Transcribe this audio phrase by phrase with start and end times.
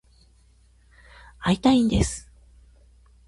[1.37, 2.27] 会いたいんです。